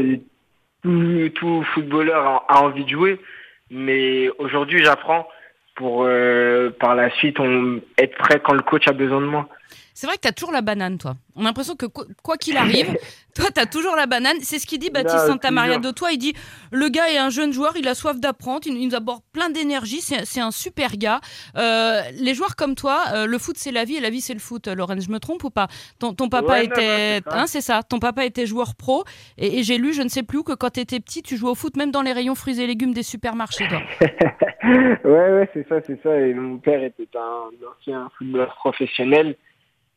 tout, 0.82 1.28
tout 1.34 1.64
footballeur 1.74 2.26
a, 2.26 2.44
a, 2.48 2.60
envie 2.62 2.84
de 2.84 2.90
jouer, 2.90 3.20
mais 3.70 4.30
aujourd'hui 4.38 4.84
j'apprends 4.84 5.26
pour 5.74 6.04
euh, 6.04 6.70
par 6.70 6.94
la 6.94 7.10
suite 7.10 7.40
on, 7.40 7.80
être 7.98 8.16
prêt 8.18 8.40
quand 8.40 8.54
le 8.54 8.62
coach 8.62 8.86
a 8.86 8.92
besoin 8.92 9.20
de 9.20 9.26
moi. 9.26 9.48
C'est 9.94 10.06
vrai 10.06 10.16
que 10.16 10.22
tu 10.22 10.28
as 10.28 10.32
toujours 10.32 10.52
la 10.52 10.62
banane, 10.62 10.98
toi. 10.98 11.16
On 11.36 11.42
a 11.42 11.44
l'impression 11.44 11.74
que 11.76 11.86
quoi 11.86 12.36
qu'il 12.36 12.56
arrive, 12.56 12.96
toi, 13.34 13.46
tu 13.54 13.60
as 13.60 13.66
toujours 13.66 13.96
la 13.96 14.06
banane. 14.06 14.36
C'est 14.42 14.58
ce 14.58 14.66
qu'il 14.66 14.78
dit 14.78 14.90
Baptiste 14.90 15.26
Santamaria 15.26 15.78
de 15.78 15.90
toi. 15.90 16.12
Il 16.12 16.18
dit 16.18 16.34
le 16.72 16.88
gars 16.88 17.10
est 17.10 17.18
un 17.18 17.30
jeune 17.30 17.52
joueur, 17.52 17.72
il 17.76 17.88
a 17.88 17.94
soif 17.94 18.18
d'apprendre, 18.20 18.66
il 18.66 18.86
nous 18.86 18.94
aborde 18.94 19.22
plein 19.32 19.50
d'énergie, 19.50 20.00
c'est 20.00 20.40
un 20.40 20.50
super 20.50 20.96
gars. 20.96 21.20
Euh, 21.56 22.02
les 22.14 22.34
joueurs 22.34 22.56
comme 22.56 22.74
toi, 22.74 23.04
euh, 23.14 23.26
le 23.26 23.38
foot, 23.38 23.56
c'est 23.58 23.72
la 23.72 23.84
vie 23.84 23.96
et 23.96 24.00
la 24.00 24.10
vie, 24.10 24.20
c'est 24.20 24.34
le 24.34 24.40
foot. 24.40 24.68
Lorenz, 24.68 25.04
je 25.04 25.10
me 25.10 25.18
trompe 25.18 25.44
ou 25.44 25.50
pas? 25.50 25.68
Ton, 25.98 26.14
ton, 26.14 26.28
papa 26.28 26.52
ouais, 26.52 26.64
était. 26.66 27.20
Non, 27.34 27.46
c'est 27.46 27.58
hein, 27.58 27.60
ça. 27.60 27.82
Ton 27.82 27.98
papa 27.98 28.24
était 28.24 28.46
joueur 28.46 28.74
pro. 28.74 29.04
Et, 29.38 29.58
et 29.58 29.62
j'ai 29.62 29.78
lu, 29.78 29.92
je 29.92 30.02
ne 30.02 30.08
sais 30.08 30.22
plus 30.22 30.38
où, 30.38 30.42
que 30.42 30.52
quand 30.52 30.70
tu 30.70 30.80
étais 30.80 31.00
petit, 31.00 31.22
tu 31.22 31.36
jouais 31.36 31.50
au 31.50 31.54
foot 31.54 31.76
même 31.76 31.90
dans 31.90 32.02
les 32.02 32.12
rayons 32.12 32.34
fruits 32.34 32.60
et 32.60 32.66
légumes 32.66 32.92
des 32.92 33.02
supermarchés, 33.02 33.66
toi. 33.68 33.80
ouais, 34.64 35.00
ouais, 35.04 35.50
c'est 35.54 35.66
ça, 35.68 35.76
c'est 35.86 36.00
ça. 36.02 36.18
Et 36.18 36.34
mon 36.34 36.58
père 36.58 36.82
était 36.82 37.08
un 37.16 37.50
ancien 37.66 38.10
footballeur 38.16 38.54
professionnel 38.56 39.36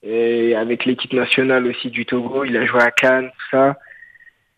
et 0.03 0.55
avec 0.55 0.85
l'équipe 0.85 1.13
nationale 1.13 1.65
aussi 1.65 1.89
du 1.89 2.05
Togo, 2.05 2.43
il 2.43 2.57
a 2.57 2.65
joué 2.65 2.81
à 2.81 2.91
Cannes, 2.91 3.29
tout 3.29 3.45
ça. 3.51 3.77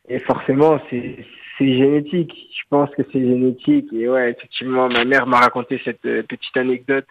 Et 0.09 0.19
forcément, 0.19 0.80
c'est 0.89 1.25
c'est 1.57 1.77
génétique. 1.77 2.33
Je 2.51 2.63
pense 2.69 2.89
que 2.95 3.03
c'est 3.12 3.19
génétique. 3.21 3.88
Et 3.94 4.09
ouais, 4.09 4.31
effectivement, 4.31 4.89
ma 4.89 5.06
mère 5.06 5.27
m'a 5.27 5.39
raconté 5.39 5.80
cette 5.86 6.06
euh, 6.06 6.24
petite 6.24 6.57
anecdote. 6.57 7.06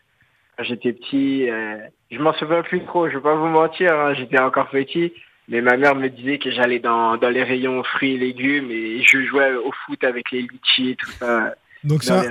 Quand 0.56 0.64
j'étais 0.64 0.92
petit, 0.92 1.48
euh, 1.48 1.78
je 2.10 2.18
m'en 2.18 2.34
souviens 2.34 2.62
plus 2.62 2.84
trop. 2.84 3.08
Je 3.08 3.16
vais 3.16 3.22
pas 3.22 3.36
vous 3.36 3.46
mentir, 3.46 3.94
hein, 3.94 4.14
j'étais 4.14 4.38
encore 4.38 4.68
petit. 4.68 5.12
Mais 5.48 5.60
ma 5.60 5.76
mère 5.76 5.94
me 5.94 6.08
disait 6.08 6.38
que 6.38 6.50
j'allais 6.50 6.78
dans, 6.78 7.16
dans 7.16 7.28
les 7.28 7.42
rayons 7.42 7.82
fruits 7.84 8.14
et 8.14 8.18
légumes 8.18 8.70
et 8.70 9.02
je 9.02 9.22
jouais 9.24 9.54
au 9.54 9.72
foot 9.84 10.02
avec 10.02 10.30
les 10.30 10.42
litchis 10.42 10.90
et 10.90 10.96
tout 10.96 11.10
ça. 11.10 11.54
Donc 11.82 12.02
ça, 12.02 12.22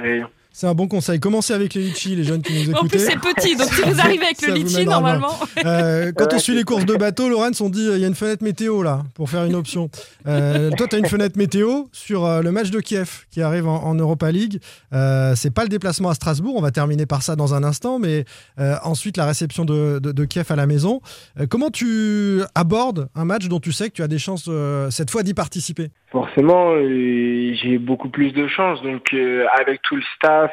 c'est 0.54 0.68
un 0.68 0.74
bon 0.74 0.88
conseil. 0.88 1.20
Commencez 1.20 1.54
avec 1.54 1.74
les 1.74 1.82
litchis, 1.82 2.16
les 2.16 2.24
jeunes 2.24 2.42
qui 2.42 2.54
nous 2.54 2.70
écoutent. 2.70 2.84
En 2.84 2.88
plus, 2.88 3.00
c'est 3.00 3.20
petit, 3.20 3.56
donc 3.56 3.68
si 3.68 3.82
vous 3.86 4.00
arrivez 4.00 4.26
avec 4.26 4.42
le 4.42 4.54
litchi, 4.54 4.86
normalement. 4.86 5.34
Euh, 5.66 6.12
quand 6.16 6.28
ouais, 6.28 6.36
on 6.36 6.40
suit 6.40 6.56
les 6.56 6.64
courses 6.64 6.86
de 6.86 6.96
bateau, 6.96 7.28
Laurence, 7.28 7.60
on 7.60 7.70
dit 7.70 7.86
il 7.92 8.00
y 8.00 8.06
a 8.06 8.08
une 8.08 8.16
fenêtre 8.16 8.44
météo 8.44 8.84
là, 8.84 9.02
pour 9.16 9.30
faire 9.30 9.44
une 9.44 9.56
option. 9.56 9.90
Euh, 10.28 10.70
toi, 10.78 10.88
tu 10.88 10.96
as 10.96 11.00
une 11.00 11.08
fenêtre 11.08 11.38
météo 11.38 11.86
sur 11.92 12.26
euh, 12.26 12.42
le 12.42 12.52
match 12.52 12.70
de 12.70 12.80
Kiev 12.80 13.26
qui 13.32 13.42
arrive 13.42 13.68
en, 13.68 13.84
en 13.84 13.96
Europa 13.96 14.32
League. 14.32 14.60
Euh, 14.94 15.34
c'est 15.36 15.54
pas 15.54 15.64
le 15.64 15.70
déplacement 15.70 16.10
à 16.10 16.14
Strasbourg, 16.14 16.56
on 16.56 16.62
va 16.62 16.72
terminer 16.72 17.06
par 17.06 17.24
ça 17.24 17.36
dans 17.36 17.54
un 17.54 17.64
instant, 17.64 18.00
mais 18.00 18.26
euh, 18.60 18.76
ensuite 18.84 19.18
la 19.18 19.26
réception 19.26 19.66
de, 19.66 20.00
de, 20.00 20.12
de, 20.12 20.26
Kiev 20.26 20.46
à 20.52 20.56
la 20.56 20.68
maison. 20.68 21.02
Euh, 21.40 21.46
comment 21.50 21.70
tu 21.70 22.42
abordes 22.56 23.10
un 23.16 23.26
match 23.26 23.48
dont 23.48 23.60
tu 23.60 23.72
sais 23.72 23.90
que 23.90 23.96
tu 23.96 24.04
as 24.04 24.08
des 24.08 24.20
chances 24.20 24.50
cette 24.90 25.10
fois 25.10 25.24
d'y 25.24 25.34
participer? 25.34 25.90
Forcément, 26.12 26.76
j'ai 26.78 27.80
beaucoup 27.80 28.10
plus 28.10 28.34
de 28.34 28.48
chances. 28.48 28.82
Donc, 28.84 29.16
avec 29.60 29.82
tout 29.82 29.96
le 29.96 30.04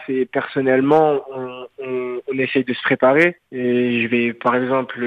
et 0.09 0.27
personnellement, 0.27 1.21
on, 1.35 1.67
on, 1.79 2.39
essaye 2.39 2.65
de 2.65 2.73
se 2.73 2.83
préparer. 2.83 3.37
Et 3.53 4.03
je 4.03 4.09
vais, 4.09 4.33
par 4.33 4.55
exemple, 4.55 5.05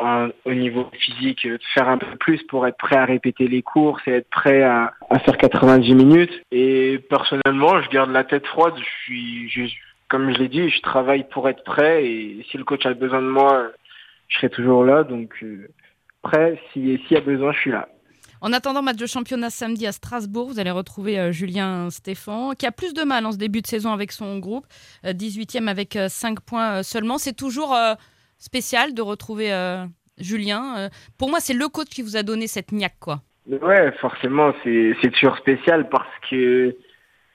en, 0.00 0.28
au 0.44 0.54
niveau 0.54 0.88
physique, 0.92 1.46
faire 1.74 1.88
un 1.88 1.98
peu 1.98 2.16
plus 2.18 2.42
pour 2.44 2.66
être 2.66 2.76
prêt 2.76 2.96
à 2.96 3.04
répéter 3.04 3.46
les 3.46 3.62
courses 3.62 4.02
et 4.06 4.12
être 4.12 4.30
prêt 4.30 4.62
à, 4.62 4.92
faire 5.24 5.36
90 5.36 5.94
minutes. 5.94 6.42
Et 6.50 6.98
personnellement, 7.08 7.80
je 7.82 7.90
garde 7.90 8.10
la 8.10 8.24
tête 8.24 8.46
froide. 8.46 8.74
Je 8.76 9.04
suis, 9.04 9.48
je, 9.50 9.74
comme 10.08 10.32
je 10.32 10.38
l'ai 10.38 10.48
dit, 10.48 10.70
je 10.70 10.80
travaille 10.82 11.24
pour 11.24 11.48
être 11.48 11.62
prêt. 11.64 12.04
Et 12.04 12.44
si 12.50 12.58
le 12.58 12.64
coach 12.64 12.84
a 12.86 12.94
besoin 12.94 13.22
de 13.22 13.28
moi, 13.28 13.68
je 14.28 14.36
serai 14.38 14.50
toujours 14.50 14.84
là. 14.84 15.04
Donc, 15.04 15.34
euh, 15.42 15.68
prêt, 16.22 16.58
s'il 16.72 16.98
si 17.06 17.14
y 17.14 17.16
a 17.16 17.20
besoin, 17.20 17.52
je 17.52 17.60
suis 17.60 17.70
là. 17.70 17.88
En 18.44 18.52
attendant, 18.52 18.82
match 18.82 18.96
de 18.96 19.06
championnat 19.06 19.50
samedi 19.50 19.86
à 19.86 19.92
Strasbourg, 19.92 20.48
vous 20.48 20.58
allez 20.58 20.72
retrouver 20.72 21.16
euh, 21.16 21.30
Julien 21.30 21.90
Stéphan, 21.90 22.54
qui 22.58 22.66
a 22.66 22.72
plus 22.72 22.92
de 22.92 23.04
mal 23.04 23.24
en 23.24 23.30
ce 23.30 23.36
début 23.36 23.62
de 23.62 23.68
saison 23.68 23.92
avec 23.92 24.10
son 24.10 24.40
groupe, 24.40 24.66
euh, 25.06 25.12
18e 25.12 25.68
avec 25.68 25.94
euh, 25.94 26.08
5 26.08 26.40
points 26.40 26.82
seulement. 26.82 27.18
C'est 27.18 27.36
toujours 27.36 27.72
euh, 27.72 27.94
spécial 28.38 28.94
de 28.94 29.00
retrouver 29.00 29.52
euh, 29.52 29.84
Julien. 30.18 30.88
pour 31.18 31.30
moi, 31.30 31.38
c'est 31.38 31.54
le 31.54 31.68
coach 31.68 31.86
qui 31.90 32.02
vous 32.02 32.16
a 32.16 32.24
donné 32.24 32.48
cette 32.48 32.72
niaque, 32.72 32.98
quoi. 32.98 33.20
Ouais, 33.46 33.92
forcément, 34.00 34.52
c'est 34.64 35.10
toujours 35.12 35.36
spécial 35.36 35.88
parce 35.88 36.10
que 36.28 36.76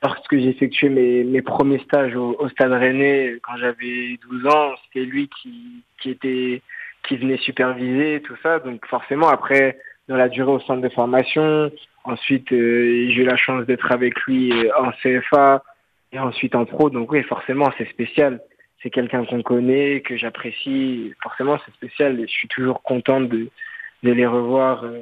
lorsque 0.04 0.38
j'ai 0.38 0.50
effectué 0.50 0.90
mes, 0.90 1.42
premiers 1.42 1.80
stages 1.80 2.18
au, 2.18 2.50
Stade 2.50 2.74
Rennais 2.74 3.40
quand 3.44 3.56
j'avais 3.56 4.20
12 4.30 4.46
ans, 4.48 4.74
c'était 4.84 5.06
lui 5.06 5.30
qui 5.42 5.84
était 6.10 6.62
qui 7.08 7.16
venait 7.16 7.38
superviser 7.38 8.22
tout 8.26 8.36
ça. 8.44 8.60
Donc 8.60 8.86
forcément, 8.88 9.30
après 9.30 9.80
dans 10.08 10.16
la 10.16 10.30
durée 10.30 10.52
au 10.52 10.60
centre 10.62 10.82
de 10.82 10.90
formation. 10.90 11.72
Ensuite, 12.04 12.52
euh, 12.54 13.10
j'ai 13.10 13.22
eu 13.22 13.26
la 13.26 13.36
chance 13.38 13.66
d'être 13.66 13.92
avec 13.92 14.20
lui 14.22 14.52
euh, 14.54 14.70
en 14.78 14.92
CFA 14.92 15.64
et 16.12 16.20
ensuite 16.20 16.56
en 16.56 16.66
pro. 16.66 16.90
Donc 16.90 17.12
oui, 17.12 17.24
forcément, 17.24 17.72
c'est 17.78 17.90
spécial. 17.90 18.42
C'est 18.82 18.90
quelqu'un 18.90 19.26
qu'on 19.26 19.42
connaît, 19.42 20.02
que 20.02 20.16
j'apprécie. 20.18 21.14
Forcément, 21.22 21.58
c'est 21.66 21.74
spécial. 21.74 22.20
Et 22.20 22.28
je 22.28 22.32
suis 22.32 22.48
toujours 22.48 22.82
content 22.84 23.20
de, 23.22 23.50
de 24.04 24.12
les 24.12 24.26
revoir, 24.26 24.84
euh, 24.86 25.00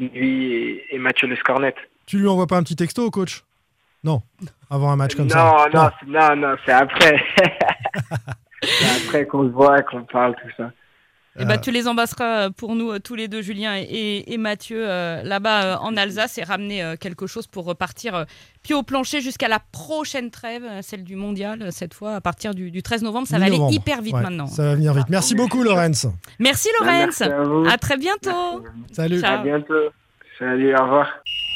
lui 0.00 0.52
et, 0.52 0.84
et 0.94 0.98
Mathieu 0.98 1.28
Lescornet. 1.28 1.74
Tu 2.06 2.18
lui 2.18 2.26
envoies 2.28 2.46
pas 2.46 2.56
un 2.56 2.62
petit 2.62 2.76
texto 2.76 3.04
au 3.04 3.10
coach? 3.10 3.44
Non, 4.02 4.20
avant 4.70 4.90
un 4.90 4.96
match 4.96 5.14
comme 5.14 5.26
non, 5.26 5.30
ça. 5.30 5.66
Non, 5.72 5.88
c'est- 6.00 6.06
non, 6.06 6.36
non, 6.36 6.56
c'est 6.66 6.72
après. 6.72 7.22
c'est 8.62 9.06
après 9.08 9.26
qu'on 9.26 9.44
se 9.44 9.52
voit, 9.52 9.80
qu'on 9.82 10.02
parle, 10.04 10.34
tout 10.36 10.50
ça. 10.56 10.72
Eh 11.38 11.44
ben, 11.44 11.54
Euh, 11.54 11.60
tu 11.60 11.70
les 11.72 11.88
embrasseras 11.88 12.50
pour 12.50 12.76
nous 12.76 12.92
euh, 12.92 12.98
tous 13.00 13.14
les 13.16 13.26
deux, 13.28 13.42
Julien 13.42 13.74
et, 13.76 14.36
Mathieu, 14.38 14.84
euh, 14.88 15.22
là-bas 15.22 15.62
euh, 15.64 15.76
en 15.78 15.96
Alsace, 15.96 16.38
et 16.38 16.44
ramener 16.44 16.82
euh, 16.82 16.96
quelque 16.96 17.26
chose 17.26 17.46
pour 17.46 17.64
repartir 17.64 18.14
euh, 18.14 18.24
pied 18.62 18.74
au 18.74 18.82
plancher 18.82 19.20
jusqu'à 19.20 19.48
la 19.48 19.58
prochaine 19.72 20.30
trêve, 20.30 20.62
euh, 20.64 20.80
celle 20.82 21.02
du 21.02 21.16
mondial, 21.16 21.62
euh, 21.62 21.68
cette 21.72 21.92
fois 21.94 22.14
à 22.14 22.20
partir 22.20 22.54
du, 22.54 22.70
du 22.70 22.82
13 22.82 23.02
novembre. 23.02 23.26
Ça 23.26 23.38
va 23.38 23.46
aller 23.46 23.58
hyper 23.70 24.00
vite 24.00 24.14
Ouais, 24.14 24.22
maintenant. 24.22 24.46
Ça 24.46 24.62
va 24.64 24.74
venir 24.76 24.92
vite. 24.94 25.06
Merci 25.08 25.34
beaucoup, 25.34 25.62
Lorenz. 25.64 26.06
Merci 26.38 26.68
Lorenz. 26.80 27.20
merci 27.20 27.22
à 27.24 27.42
vous. 27.42 27.64
À 27.68 27.78
très 27.78 27.96
bientôt. 27.96 28.64
Salut. 28.92 29.20
Ciao. 29.20 29.40
À 29.40 29.42
bientôt. 29.42 29.74
Salut, 30.38 30.74
au 30.76 30.82
revoir. 30.82 31.08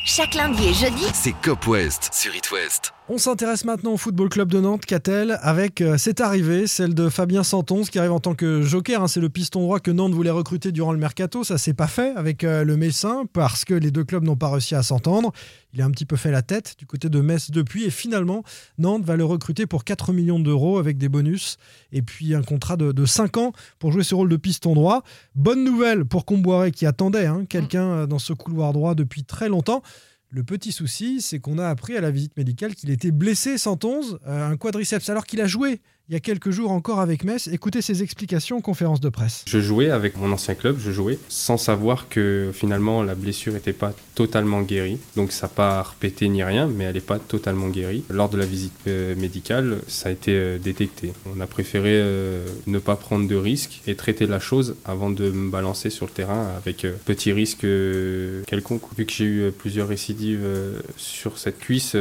Chaque 0.07 0.35
lundi 0.35 0.69
et 0.69 0.75
jeudi, 0.75 1.05
C'est 1.13 1.35
Cop 1.43 1.67
West 1.67 2.11
sur 2.13 2.35
It 2.35 2.51
West. 2.51 2.93
On 3.11 3.17
s'intéresse 3.17 3.65
maintenant 3.65 3.93
au 3.93 3.97
Football 3.97 4.29
Club 4.29 4.53
de 4.53 4.61
Nantes, 4.61 4.85
Catel, 4.85 5.39
avec 5.41 5.81
euh, 5.81 5.97
cette 5.97 6.21
arrivée, 6.21 6.67
celle 6.67 6.93
de 6.93 7.09
Fabien 7.09 7.43
Santonze 7.43 7.89
qui 7.89 7.99
arrive 7.99 8.13
en 8.13 8.21
tant 8.21 8.35
que 8.35 8.61
joker. 8.61 9.03
hein. 9.03 9.09
c'est 9.09 9.21
le 9.21 9.31
piston 9.31 9.63
droit 9.63 9.81
que 9.81 9.91
Nantes 9.91 10.13
voulait 10.13 10.29
recruter 10.29 10.73
durant 10.73 10.93
le 10.93 10.99
mercato. 10.99 11.43
Ça 11.43 11.57
s'est 11.57 11.73
pas 11.73 11.87
fait 11.87 12.13
avec 12.17 12.45
euh, 12.45 12.65
le 12.65 12.77
Messin 12.77 13.25
parce 13.33 13.65
que 13.65 13.73
les 13.73 13.91
deux 13.91 14.05
clubs 14.05 14.25
n'ont 14.25 14.37
pas 14.37 14.51
réussi 14.51 14.75
à 14.75 14.83
s'entendre. 14.83 15.33
Il 15.73 15.81
a 15.81 15.87
un 15.87 15.91
petit 15.91 16.05
peu 16.05 16.17
fait 16.17 16.31
la 16.31 16.43
tête 16.43 16.75
du 16.79 16.85
côté 16.85 17.09
de 17.09 17.21
Metz 17.23 17.51
depuis 17.51 17.85
et 17.85 17.91
finalement 17.91 18.43
Nantes 18.77 19.05
va 19.05 19.17
le 19.17 19.25
recruter 19.25 19.65
pour 19.65 19.85
4 19.85 20.13
millions 20.13 20.39
d'euros 20.39 20.79
avec 20.79 20.99
des 20.99 21.09
bonus 21.09 21.57
et 21.93 22.03
puis 22.03 22.35
un 22.35 22.43
contrat 22.43 22.77
de, 22.77 22.93
de 22.93 23.07
5 23.07 23.39
ans 23.39 23.53
pour 23.79 23.91
jouer 23.91 24.03
ce 24.03 24.15
rôle 24.15 24.29
de 24.29 24.37
piston 24.37 24.75
droit. 24.75 25.03
Bonne 25.35 25.65
nouvelle 25.65 26.05
pour 26.05 26.27
Comboiré 26.27 26.73
qui 26.73 26.85
attendait 26.85 27.25
hein, 27.25 27.47
quelqu'un 27.49 27.85
euh, 27.85 28.07
dans 28.07 28.19
ce 28.19 28.35
couloir 28.35 28.75
droit 28.75 28.95
depuis 28.95 29.25
très 29.25 29.49
longtemps. 29.49 29.83
Le 30.31 30.45
petit 30.45 30.73
souci, 30.73 31.23
c'est 31.23 31.39
qu'on 31.39 31.59
a 31.59 31.67
appris 31.69 31.97
à 31.97 32.03
la 32.03 32.11
visite 32.11 32.37
médicale 32.37 32.75
qu'il 32.75 32.91
était 32.91 33.11
blessé, 33.11 33.57
111, 33.57 34.19
euh, 34.27 34.51
un 34.51 34.57
quadriceps, 34.59 35.09
alors 35.09 35.25
qu'il 35.25 35.41
a 35.41 35.47
joué 35.47 35.81
il 36.09 36.15
y 36.15 36.17
a 36.17 36.21
quelques 36.21 36.51
jours 36.51 36.71
encore 36.71 37.01
avec 37.01 37.23
Metz. 37.23 37.49
Écoutez 37.49 37.83
ses 37.83 38.03
explications 38.03 38.57
en 38.57 38.61
conférence 38.63 39.01
de 39.01 39.11
presse. 39.11 39.45
Je 39.47 39.61
jouais 39.61 39.91
avec 39.91 40.17
mon 40.17 40.33
ancien 40.33 40.55
club, 40.55 40.79
je 40.81 40.91
jouais 40.91 41.19
sans 41.29 41.59
savoir 41.59 42.09
que 42.09 42.51
finalement 42.55 43.03
la 43.03 43.15
blessure 43.15 43.53
n'était 43.53 43.75
pas 43.75 43.93
totalement 44.15 44.63
guérie. 44.63 44.99
Donc 45.17 45.33
ça 45.33 45.47
n'a 45.47 45.53
pas 45.53 45.83
repété 45.83 46.29
ni 46.29 46.43
rien, 46.43 46.67
mais 46.67 46.85
elle 46.85 46.95
n'est 46.95 47.01
pas 47.01 47.19
totalement 47.19 47.69
guérie. 47.69 48.05
Lors 48.09 48.31
de 48.31 48.39
la 48.39 48.47
visite 48.47 48.73
euh, 48.87 49.15
médicale, 49.17 49.81
ça 49.87 50.09
a 50.09 50.13
été 50.13 50.33
euh, 50.33 50.59
détecté. 50.59 51.13
On 51.27 51.41
a 51.43 51.47
préféré 51.47 51.91
euh, 51.93 52.47
ne 52.67 52.79
pas 52.79 52.97
prendre 52.97 53.29
de 53.29 53.37
risques 53.37 53.83
et 53.87 53.95
traiter 53.95 54.27
la 54.27 54.41
chose 54.41 54.77
avant 54.87 55.11
de 55.11 55.31
me 55.31 55.51
balancer 55.51 55.91
sur 55.91 56.07
le 56.07 56.13
terrain 56.13 56.55
avec 56.57 56.87
petit 57.05 57.33
risque 57.33 57.67
quelconque. 58.47 58.83
Vu 58.97 59.05
que 59.05 59.13
j'ai 59.13 59.25
eu 59.25 59.53
plusieurs 59.53 59.89
récidives 59.89 60.47
sur 60.97 61.37
cette 61.37 61.59
cuisse, 61.59 61.95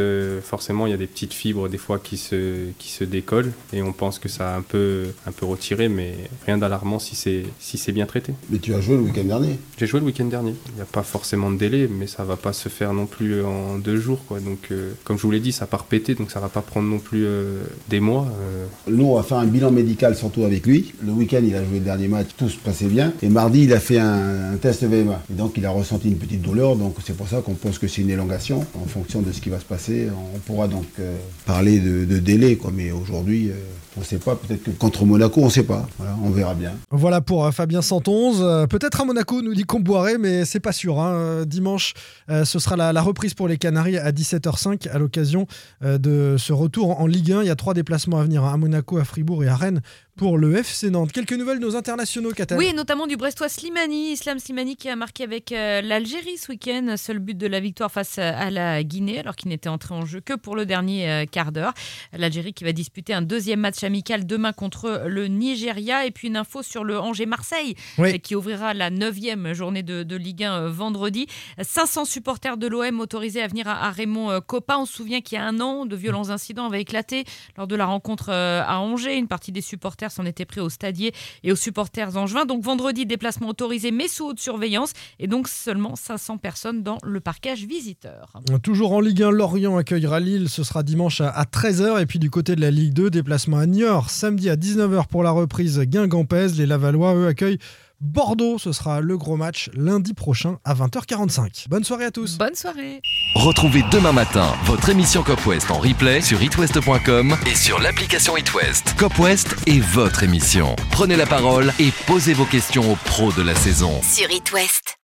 forcément 0.44 0.88
il 0.88 0.92
y 0.92 0.94
a 0.94 0.98
des 0.98 1.08
petites 1.08 1.34
fibres 1.34 1.68
des 1.68 1.78
fois 1.78 2.00
qui 2.00 2.16
se, 2.16 2.70
qui 2.78 2.90
se 2.90 3.04
décollent 3.04 3.52
et 3.74 3.82
on 3.82 3.94
pense 3.98 4.20
que 4.20 4.30
ça 4.30 4.54
a 4.54 4.58
un 4.58 4.62
peu, 4.62 5.08
un 5.26 5.32
peu 5.32 5.46
retiré, 5.46 5.90
mais 5.90 6.14
rien 6.46 6.58
d'alarmant 6.58 7.00
si 7.00 7.16
c'est 7.16 7.44
si 7.60 7.78
c'est 7.78 7.92
bien 7.92 8.06
traité. 8.06 8.34
Mais 8.50 8.60
tu 8.60 8.74
as 8.74 8.82
joué 8.82 8.96
le 8.96 9.02
week-end 9.02 9.24
dernier. 9.24 9.58
J'ai 9.78 9.88
joué 9.88 10.00
le 10.00 10.06
week-end 10.06 10.26
dernier. 10.26 10.54
Il 10.70 10.76
n'y 10.76 10.82
a 10.82 10.86
pas 10.86 11.04
forcément 11.04 11.52
de 11.52 11.58
délai, 11.58 11.90
mais 11.92 12.08
ça 12.08 12.24
va 12.24 12.38
pas 12.38 12.54
se 12.54 12.70
faire 12.70 12.94
non 12.94 13.06
plus 13.06 13.44
en 13.44 13.78
deux 13.78 14.00
jours. 14.00 14.20
Quoi. 14.28 14.40
Donc, 14.40 14.68
euh, 14.72 14.92
comme 15.04 15.18
je 15.18 15.24
vous 15.24 15.32
l'ai 15.32 15.40
dit, 15.40 15.52
ça 15.52 15.66
part 15.68 15.86
péter, 15.86 16.16
donc 16.16 16.32
ça 16.32 16.40
va 16.40 16.50
pas 16.50 16.62
prendre 16.62 16.88
non 16.88 17.00
plus 17.00 17.26
euh, 17.26 17.64
des 17.90 18.00
mois. 18.00 18.28
euh. 18.42 18.66
Nous, 18.90 19.06
on 19.06 19.16
va 19.16 19.24
faire 19.24 19.38
un 19.38 19.46
bilan 19.48 19.72
médical 19.72 20.16
surtout 20.16 20.44
avec 20.44 20.66
lui. 20.66 20.94
Le 21.06 21.12
week-end, 21.12 21.42
il 21.44 21.56
a 21.56 21.64
joué 21.66 21.80
le 21.80 21.86
dernier 21.86 22.08
match, 22.08 22.28
tout 22.38 22.50
se 22.50 22.58
passait 22.58 22.86
bien. 22.88 23.14
Et 23.22 23.30
mardi, 23.30 23.64
il 23.64 23.74
a 23.74 23.80
fait 23.80 24.00
un, 24.00 24.54
un 24.54 24.58
test 24.58 24.84
VMA. 24.84 25.22
Et 25.32 25.34
donc, 25.34 25.54
il 25.58 25.66
a 25.66 25.72
ressenti 25.72 26.08
une 26.08 26.18
petite 26.18 26.42
douleur. 26.42 26.76
Donc, 26.76 26.96
c'est 27.06 27.16
pour 27.16 27.28
ça 27.28 27.42
qu'on 27.42 27.54
pense 27.56 27.80
que 27.80 27.88
c'est 27.88 28.02
une 28.02 28.10
élongation. 28.10 28.66
En 28.76 28.86
fonction 28.86 29.22
de 29.22 29.32
ce 29.32 29.42
qui 29.42 29.50
va 29.50 29.60
se 29.60 29.66
passer, 29.66 30.08
on 30.36 30.40
pourra 30.40 30.68
donc 30.68 30.86
euh, 31.00 31.16
parler 31.46 31.80
de, 31.80 32.06
de 32.06 32.20
délai. 32.20 32.56
Quoi. 32.56 32.72
Mais 32.76 32.92
aujourd'hui, 32.92 33.50
euh, 33.50 33.54
on 33.98 34.02
ne 34.02 34.06
sait 34.06 34.20
pas. 34.20 34.36
Peut-être 34.36 34.64
que 34.64 34.72
contre 34.72 35.06
Monaco, 35.06 35.42
on 35.42 35.46
ne 35.46 35.50
sait 35.50 35.64
pas. 35.64 35.88
On 36.24 36.30
verra 36.30 36.54
bien. 36.54 36.74
Voilà 36.92 37.20
pour 37.20 37.46
euh, 37.46 37.52
Fabien 37.52 37.82
111. 37.82 38.38
Euh, 38.42 38.68
Peut-être 38.68 39.02
à 39.02 39.06
Monaco, 39.06 39.42
nous 39.42 39.54
dit 39.56 39.64
Comboiré, 39.64 40.18
mais 40.18 40.46
c'est 40.46 40.60
pas 40.60 40.72
sûr. 40.72 41.00
hein. 41.00 41.14
Euh, 41.14 41.46
Dimanche, 41.46 41.94
ce 42.30 42.60
sera 42.60 42.76
la, 42.76 42.94
la 42.94 43.02
reprise 43.02 43.34
pour 43.34 43.48
les 43.48 43.58
Canaries 43.58 43.98
à 43.98 44.12
17h05 44.12 44.90
à 44.90 44.98
l'occasion 45.00 45.48
de 45.82 46.36
ce 46.38 46.54
retour 46.54 47.00
en 47.02 47.08
Ligue 47.08 47.32
1. 47.32 47.42
Il 47.42 47.48
y 47.48 47.50
a 47.50 47.56
trois 47.56 47.74
déplacements 47.74 48.20
à 48.20 48.24
venir 48.24 48.44
hein, 48.44 48.54
à 48.54 48.58
Monaco, 48.58 48.98
à 48.98 49.04
Fribourg 49.04 49.44
et 49.44 49.48
à 49.48 49.56
Rennes 49.56 49.82
pour 50.18 50.38
le 50.38 50.56
FC 50.58 50.90
Nantes. 50.90 51.12
Quelques 51.12 51.34
nouvelles 51.34 51.60
de 51.60 51.64
nos 51.66 51.76
internationaux, 51.76 52.32
Catel. 52.32 52.58
Oui, 52.58 52.66
et 52.66 52.74
notamment 52.74 53.06
du 53.08 53.16
Brestois 53.18 53.50
Slimani, 53.50 54.12
Islam 54.14 54.40
Slimani 54.40 54.76
qui 54.76 54.90
a 54.90 54.96
marqué 54.96 55.24
avec 55.24 55.52
euh, 55.52 55.82
l'Algérie 55.82 56.38
ce 56.38 56.52
week-end, 56.52 56.96
seul 56.98 57.20
but 57.20 57.38
de 57.38 57.46
la 57.48 57.60
victoire 57.60 57.92
face 57.92 58.18
à, 58.18 58.38
à 58.38 58.50
la 58.50 58.84
Guinée, 58.84 59.20
alors 59.20 59.36
qu'il 59.36 59.50
n'était 59.50 59.70
entré 59.70 59.94
en 59.94 60.06
jeu 60.06 60.20
que 60.20 60.34
pour 60.34 60.56
le 60.56 60.66
dernier 60.66 61.10
euh, 61.10 61.26
quart 61.26 61.52
d'heure. 61.52 61.74
L'Algérie 62.14 62.54
qui 62.54 62.64
va 62.64 62.72
disputer 62.72 63.14
un 63.14 63.22
deuxième 63.22 63.60
match 63.60 63.84
amical 63.84 64.26
demain 64.26 64.54
contre 64.54 65.04
le 65.08 65.28
Nigeria, 65.28 66.06
et 66.06 66.12
puis 66.12 66.28
une 66.28 66.38
info 66.38 66.64
sur 66.64 66.84
le 66.84 67.00
Angers-Marseille 67.00 67.76
Oui. 68.00 68.16
euh, 68.16 68.18
qui 68.18 68.36
ouvrira 68.36 68.74
la 68.74 68.90
neuvième 68.90 69.54
journée 69.54 69.84
de, 69.84 70.02
de 70.04 70.16
Ligue 70.16 70.44
1 70.44 70.54
euh, 70.64 70.70
vendredi. 70.72 71.28
500 71.62 72.06
supporters 72.06 72.58
de 72.58 72.66
l'OM 72.68 73.00
autorisés 73.00 73.42
à 73.44 73.48
venir 73.48 73.68
à, 73.68 73.86
à 73.88 73.92
Raymond 73.92 74.32
euh, 74.32 74.40
Coppa. 74.40 74.78
On 74.80 74.86
se 74.86 74.94
souvient 74.94 75.22
qu'il 75.22 75.38
y 75.38 75.42
a 75.42 75.46
un 75.46 75.60
an, 75.62 75.86
de 75.86 75.96
violents 75.96 76.30
incidents 76.30 76.66
avaient 76.68 76.82
éclaté 76.82 77.24
lors 77.56 77.68
de 77.68 77.76
la 77.76 77.86
rencontre 77.86 78.30
euh, 78.30 78.64
à 78.66 78.80
Angers. 78.80 79.16
Une 79.16 79.28
partie 79.28 79.52
des 79.52 79.62
supporters 79.62 80.07
s'en 80.12 80.26
était 80.26 80.46
pris 80.46 80.62
au 80.62 80.70
stadier 80.70 81.14
et 81.44 81.52
aux 81.52 81.56
supporters 81.56 82.18
angevins. 82.18 82.46
Donc 82.46 82.64
vendredi, 82.64 83.06
déplacement 83.06 83.50
autorisé 83.50 83.92
mais 83.92 84.08
sous 84.08 84.26
haute 84.26 84.40
surveillance 84.40 84.94
et 85.20 85.28
donc 85.28 85.48
seulement 85.48 85.96
500 85.96 86.38
personnes 86.38 86.84
dans 86.84 86.98
le 87.04 87.20
parquage 87.20 87.66
visiteur. 87.66 88.34
Toujours 88.64 88.94
en 88.94 89.00
Ligue 89.00 89.24
1, 89.24 89.32
Lorient 89.32 89.78
accueillera 89.78 90.20
Lille, 90.20 90.50
ce 90.50 90.64
sera 90.64 90.84
dimanche 90.84 91.22
à, 91.22 91.30
à 91.30 91.44
13h. 91.46 92.02
Et 92.02 92.06
puis 92.06 92.20
du 92.20 92.30
côté 92.30 92.56
de 92.56 92.62
la 92.62 92.72
Ligue 92.72 92.94
2, 92.94 93.10
déplacement 93.10 93.58
à 93.58 93.66
Niort, 93.66 94.10
samedi 94.10 94.50
à 94.50 94.56
19h 94.56 95.08
pour 95.08 95.24
la 95.24 95.32
reprise 95.32 95.80
Guingamp-Pèse. 95.80 96.58
Les 96.58 96.66
Lavallois, 96.66 97.16
eux, 97.16 97.28
accueillent 97.28 97.60
Bordeaux. 98.00 98.58
Ce 98.58 98.72
sera 98.72 99.02
le 99.02 99.18
gros 99.18 99.38
match 99.38 99.70
lundi 99.74 100.14
prochain 100.14 100.58
à 100.66 100.74
20h45. 100.74 101.68
Bonne 101.70 101.84
soirée 101.84 102.06
à 102.06 102.12
tous. 102.12 102.38
Bonne 102.38 102.56
soirée 102.56 103.02
Retrouvez 103.36 103.84
demain 103.92 104.12
matin 104.12 104.54
votre 104.66 104.90
émission 104.90 105.24
Cop 105.24 105.46
West 105.46 105.72
en 105.72 105.78
replay 105.80 106.22
sur 106.22 106.42
itwest.com 106.42 107.36
et 107.46 107.56
sur 107.56 107.80
l'application 107.80 108.38
It 108.38 108.54
West. 108.54 108.96
Cop 108.98 109.18
West 109.20 109.56
est 109.68 109.80
votre 109.80 110.24
émission. 110.24 110.76
Prenez 110.92 111.16
la 111.16 111.26
parole 111.26 111.74
et 111.80 111.92
posez 112.06 112.34
vos 112.34 112.46
questions 112.46 112.92
aux 112.92 112.96
pros 112.96 113.32
de 113.32 113.42
la 113.42 113.56
saison. 113.56 114.02
sur 114.04 114.30
It 114.32 114.52
West. 114.52 114.98